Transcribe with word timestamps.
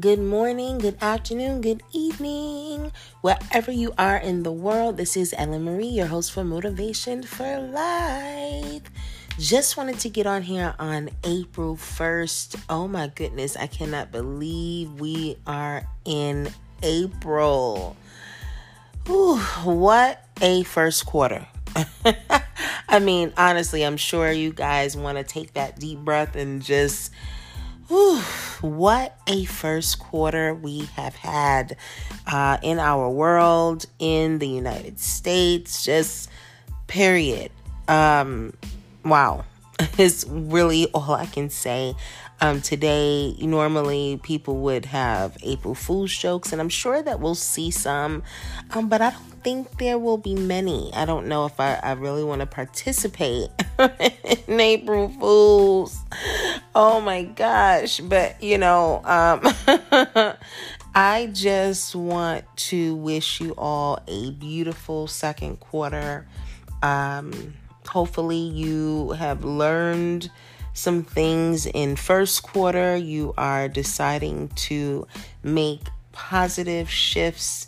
good 0.00 0.18
morning, 0.18 0.78
good 0.78 0.96
afternoon, 1.02 1.60
good 1.60 1.82
evening, 1.92 2.92
wherever 3.20 3.70
you 3.70 3.92
are 3.98 4.16
in 4.16 4.42
the 4.42 4.50
world. 4.50 4.96
This 4.96 5.18
is 5.18 5.34
Ellen 5.36 5.64
Marie, 5.64 5.86
your 5.86 6.06
host 6.06 6.32
for 6.32 6.44
Motivation 6.44 7.22
for 7.22 7.60
Life. 7.60 8.82
Just 9.38 9.76
wanted 9.76 9.98
to 9.98 10.08
get 10.08 10.26
on 10.26 10.42
here 10.42 10.74
on 10.78 11.10
April 11.24 11.76
1st. 11.76 12.62
Oh 12.70 12.88
my 12.88 13.08
goodness, 13.08 13.54
I 13.54 13.66
cannot 13.66 14.10
believe 14.10 14.92
we 14.92 15.36
are 15.46 15.86
in 16.06 16.48
April. 16.82 17.94
Whew, 19.06 19.36
what 19.64 20.26
a 20.40 20.62
first 20.62 21.04
quarter. 21.04 21.46
I 22.88 22.98
mean, 22.98 23.34
honestly, 23.36 23.84
I'm 23.84 23.98
sure 23.98 24.32
you 24.32 24.54
guys 24.54 24.96
want 24.96 25.18
to 25.18 25.24
take 25.24 25.52
that 25.52 25.78
deep 25.78 25.98
breath 25.98 26.34
and 26.34 26.62
just 26.62 27.10
Whew, 27.92 28.20
what 28.62 29.18
a 29.26 29.44
first 29.44 29.98
quarter 29.98 30.54
we 30.54 30.86
have 30.96 31.14
had 31.14 31.76
uh, 32.26 32.56
in 32.62 32.78
our 32.78 33.10
world, 33.10 33.84
in 33.98 34.38
the 34.38 34.48
United 34.48 34.98
States, 34.98 35.84
just 35.84 36.30
period. 36.86 37.50
Um, 37.88 38.54
wow, 39.04 39.44
is 39.98 40.24
really 40.26 40.86
all 40.94 41.12
I 41.12 41.26
can 41.26 41.50
say. 41.50 41.94
Um, 42.40 42.62
today, 42.62 43.36
normally 43.38 44.18
people 44.22 44.56
would 44.60 44.86
have 44.86 45.36
April 45.42 45.74
Fool's 45.74 46.16
jokes, 46.16 46.50
and 46.50 46.62
I'm 46.62 46.70
sure 46.70 47.02
that 47.02 47.20
we'll 47.20 47.34
see 47.34 47.70
some, 47.70 48.22
um, 48.70 48.88
but 48.88 49.02
I 49.02 49.10
don't 49.10 49.42
think 49.44 49.76
there 49.76 49.98
will 49.98 50.16
be 50.16 50.34
many. 50.34 50.90
I 50.94 51.04
don't 51.04 51.26
know 51.26 51.44
if 51.44 51.60
I, 51.60 51.74
I 51.74 51.92
really 51.92 52.24
want 52.24 52.40
to 52.40 52.46
participate 52.46 53.50
in 54.48 54.60
April 54.60 55.10
Fools. 55.10 56.00
Oh 56.74 57.00
my 57.00 57.22
gosh. 57.24 58.00
But, 58.00 58.42
you 58.42 58.56
know, 58.56 59.02
um, 59.04 59.40
I 60.94 61.28
just 61.32 61.94
want 61.94 62.44
to 62.68 62.94
wish 62.96 63.40
you 63.40 63.54
all 63.58 63.98
a 64.08 64.30
beautiful 64.32 65.06
second 65.06 65.60
quarter. 65.60 66.26
Um, 66.82 67.54
hopefully, 67.86 68.38
you 68.38 69.10
have 69.12 69.44
learned 69.44 70.30
some 70.72 71.02
things 71.02 71.66
in 71.66 71.96
first 71.96 72.42
quarter. 72.42 72.96
You 72.96 73.34
are 73.36 73.68
deciding 73.68 74.48
to 74.48 75.06
make 75.42 75.82
positive 76.12 76.90
shifts 76.90 77.66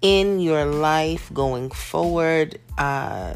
in 0.00 0.38
your 0.38 0.64
life 0.64 1.28
going 1.34 1.70
forward. 1.70 2.60
Uh, 2.76 3.34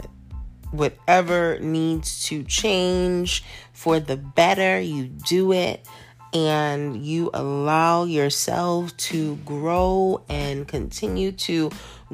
whatever 0.72 1.58
needs 1.60 2.24
to 2.26 2.42
change 2.42 3.44
for 3.72 4.00
the 4.00 4.16
better, 4.16 4.80
you 4.80 5.04
do 5.04 5.52
it 5.52 5.86
and 6.34 7.04
you 7.04 7.30
allow 7.34 8.04
yourself 8.04 8.96
to 8.96 9.36
grow 9.36 10.22
and 10.28 10.66
continue 10.66 11.30
to 11.32 11.70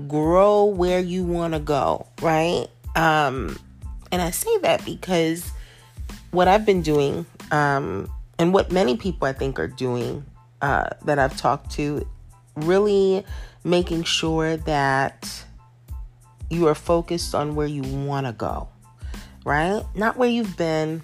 grow 0.08 0.64
where 0.64 1.00
you 1.00 1.24
want 1.24 1.54
to 1.54 1.60
go, 1.60 2.06
right? 2.20 2.66
Um, 2.96 3.58
and 4.10 4.20
I 4.20 4.30
say 4.30 4.58
that 4.58 4.84
because 4.84 5.50
what 6.32 6.48
I've 6.48 6.66
been 6.66 6.82
doing, 6.82 7.26
um, 7.52 8.10
and 8.38 8.52
what 8.52 8.72
many 8.72 8.96
people 8.96 9.28
I 9.28 9.32
think 9.32 9.58
are 9.58 9.68
doing 9.68 10.24
uh, 10.62 10.90
that 11.04 11.18
I've 11.18 11.36
talked 11.36 11.70
to, 11.72 12.06
really 12.56 13.24
making 13.62 14.02
sure 14.02 14.56
that 14.56 15.44
you 16.50 16.68
are 16.68 16.74
focused 16.74 17.34
on 17.34 17.54
where 17.54 17.66
you 17.66 17.82
want 17.82 18.26
to 18.26 18.32
go, 18.32 18.68
right? 19.44 19.82
Not 19.94 20.16
where 20.16 20.28
you've 20.28 20.56
been, 20.56 21.02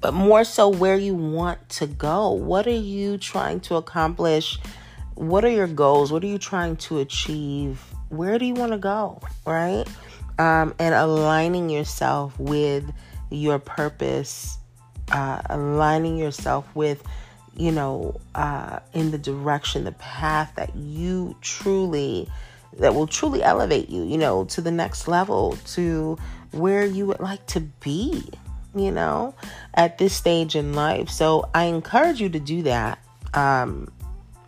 but 0.00 0.14
more 0.14 0.44
so 0.44 0.68
where 0.68 0.96
you 0.96 1.14
want 1.14 1.68
to 1.70 1.86
go. 1.86 2.30
What 2.32 2.66
are 2.66 2.70
you 2.70 3.18
trying 3.18 3.60
to 3.60 3.76
accomplish? 3.76 4.58
What 5.14 5.44
are 5.44 5.50
your 5.50 5.66
goals? 5.66 6.12
What 6.12 6.22
are 6.24 6.28
you 6.28 6.38
trying 6.38 6.76
to 6.76 6.98
achieve? 6.98 7.82
Where 8.08 8.38
do 8.38 8.44
you 8.44 8.54
want 8.54 8.72
to 8.72 8.78
go, 8.78 9.20
right? 9.44 9.84
Um, 10.38 10.74
and 10.78 10.94
aligning 10.94 11.70
yourself 11.70 12.38
with 12.38 12.84
your 13.30 13.58
purpose, 13.58 14.58
uh, 15.10 15.42
aligning 15.48 16.16
yourself 16.18 16.66
with 16.74 17.02
you 17.56 17.72
know, 17.72 18.20
uh, 18.34 18.80
in 18.92 19.10
the 19.10 19.18
direction, 19.18 19.84
the 19.84 19.92
path 19.92 20.52
that 20.56 20.76
you 20.76 21.34
truly, 21.40 22.28
that 22.78 22.94
will 22.94 23.06
truly 23.06 23.42
elevate 23.42 23.88
you, 23.88 24.04
you 24.04 24.18
know, 24.18 24.44
to 24.46 24.60
the 24.60 24.70
next 24.70 25.08
level, 25.08 25.56
to 25.66 26.18
where 26.52 26.84
you 26.84 27.06
would 27.06 27.20
like 27.20 27.44
to 27.46 27.60
be, 27.60 28.28
you 28.74 28.90
know, 28.90 29.34
at 29.74 29.98
this 29.98 30.14
stage 30.14 30.56
in 30.56 30.74
life. 30.74 31.08
So 31.08 31.48
I 31.54 31.64
encourage 31.64 32.20
you 32.20 32.28
to 32.30 32.40
do 32.40 32.62
that. 32.62 32.98
Um, 33.34 33.88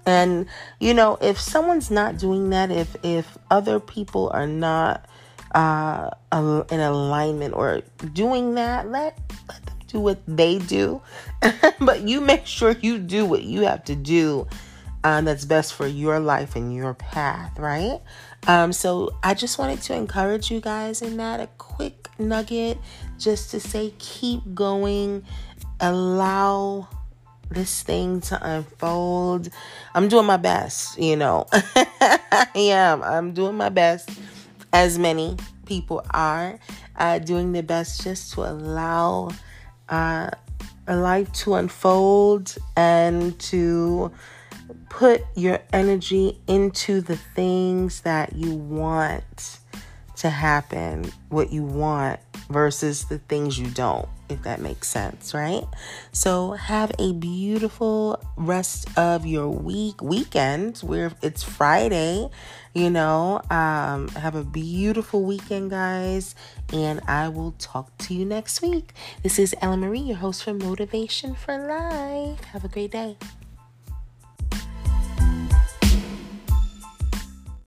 and 0.07 0.47
you 0.81 0.95
know, 0.95 1.19
if 1.21 1.39
someone's 1.39 1.91
not 1.91 2.19
doing 2.19 2.51
that, 2.51 2.71
if 2.71 2.97
if 3.03 3.37
other 3.51 3.79
people 3.79 4.31
are 4.33 4.47
not 4.47 5.07
uh, 5.55 6.11
in 6.33 6.81
alignment 6.81 7.55
or 7.55 7.83
doing 8.15 8.55
that, 8.55 8.91
let 8.91 9.19
let 9.49 9.67
them 9.67 9.77
do 9.87 10.01
what 10.01 10.21
they 10.27 10.59
do, 10.59 11.03
but 11.81 12.03
you 12.09 12.23
make 12.23 12.47
sure 12.47 12.75
you 12.81 12.99
do 12.99 13.27
what 13.27 13.43
you 13.43 13.63
have 13.63 13.85
to 13.85 13.95
do 13.95 14.47
um, 15.05 15.25
that's 15.25 15.45
best 15.45 15.75
for 15.75 15.87
your 15.87 16.21
life 16.21 16.57
and 16.57 16.75
your 16.75 16.95
path, 16.95 17.59
right? 17.59 18.01
Um, 18.47 18.73
so 18.73 19.15
I 19.23 19.35
just 19.35 19.59
wanted 19.59 19.83
to 19.83 19.95
encourage 19.95 20.51
you 20.51 20.61
guys 20.61 21.03
in 21.03 21.17
that 21.19 21.41
a 21.41 21.49
quick 21.59 22.09
nugget 22.19 22.79
just 23.19 23.51
to 23.53 23.61
say 23.61 23.95
keep 23.99 24.55
going, 24.55 25.25
allow 25.81 26.89
this 27.51 27.83
thing 27.83 28.21
to 28.23 28.39
unfold. 28.43 29.49
I'm 29.95 30.09
doing 30.09 30.27
my 30.27 30.37
best, 30.37 30.99
you 30.99 31.17
know. 31.17 31.47
I 31.53 32.49
am. 32.55 33.03
I'm 33.03 33.33
doing 33.33 33.57
my 33.57 33.69
best, 33.69 34.11
as 34.73 34.99
many 34.99 35.37
people 35.67 36.05
are, 36.11 36.59
uh, 36.97 37.19
doing 37.19 37.53
their 37.53 37.63
best 37.63 38.03
just 38.03 38.33
to 38.35 38.43
allow 38.43 39.31
uh, 39.89 40.31
a 40.87 40.97
life 40.97 41.33
to 41.33 41.55
unfold 41.55 42.57
and 42.77 43.39
to 43.39 44.11
put 44.99 45.25
your 45.37 45.61
energy 45.73 46.37
into 46.49 47.01
the 47.01 47.15
things 47.15 48.01
that 48.01 48.35
you 48.35 48.53
want 48.53 49.61
to 50.17 50.29
happen, 50.29 51.09
what 51.29 51.53
you 51.53 51.63
want 51.63 52.19
versus 52.51 53.05
the 53.05 53.19
things 53.19 53.57
you 53.57 53.69
don't, 53.69 54.09
if 54.29 54.43
that 54.43 54.61
makes 54.61 54.89
sense, 54.89 55.35
right? 55.35 55.63
So 56.11 56.51
have 56.51 56.91
a 56.99 57.13
beautiful 57.13 58.21
rest 58.37 58.89
of 58.99 59.25
your 59.25 59.49
week, 59.49 60.03
weekend, 60.03 60.79
where 60.79 61.13
it's 61.23 61.45
Friday, 61.45 62.29
you 62.75 62.91
know. 62.91 63.41
Um, 63.53 64.09
have 64.09 64.35
a 64.35 64.43
beautiful 64.43 65.23
weekend, 65.23 65.71
guys, 65.71 66.35
and 66.73 67.01
I 67.07 67.29
will 67.29 67.53
talk 67.53 67.97
to 67.99 68.15
you 68.15 68.25
next 68.25 68.63
week. 68.63 68.95
This 69.23 69.39
is 69.39 69.55
Ella 69.63 69.77
Marie, 69.77 70.01
your 70.01 70.17
host 70.17 70.43
for 70.43 70.55
Motivation 70.55 71.37
for 71.37 71.57
Life. 71.57 72.43
Have 72.47 72.65
a 72.65 72.69
great 72.69 72.91
day. 72.91 73.17